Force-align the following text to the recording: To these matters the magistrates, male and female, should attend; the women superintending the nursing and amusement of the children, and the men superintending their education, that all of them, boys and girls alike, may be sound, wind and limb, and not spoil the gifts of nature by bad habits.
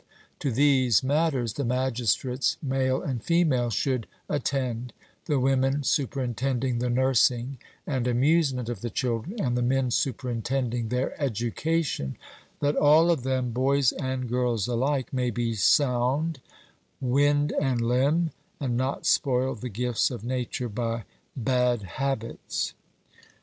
To 0.39 0.49
these 0.51 1.03
matters 1.03 1.53
the 1.53 1.63
magistrates, 1.63 2.57
male 2.59 3.03
and 3.03 3.21
female, 3.21 3.69
should 3.69 4.07
attend; 4.27 4.93
the 5.25 5.39
women 5.39 5.83
superintending 5.83 6.79
the 6.79 6.89
nursing 6.89 7.59
and 7.85 8.07
amusement 8.07 8.67
of 8.67 8.81
the 8.81 8.89
children, 8.89 9.39
and 9.39 9.55
the 9.55 9.61
men 9.61 9.91
superintending 9.91 10.87
their 10.89 11.13
education, 11.21 12.17
that 12.61 12.75
all 12.75 13.11
of 13.11 13.21
them, 13.21 13.51
boys 13.51 13.91
and 13.91 14.27
girls 14.27 14.67
alike, 14.67 15.13
may 15.13 15.29
be 15.29 15.53
sound, 15.53 16.39
wind 16.99 17.53
and 17.61 17.79
limb, 17.79 18.31
and 18.59 18.75
not 18.75 19.05
spoil 19.05 19.53
the 19.53 19.69
gifts 19.69 20.09
of 20.09 20.23
nature 20.23 20.67
by 20.67 21.03
bad 21.37 21.83
habits. 21.83 22.73